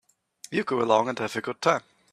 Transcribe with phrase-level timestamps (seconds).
[0.49, 1.83] You go along and have a good time.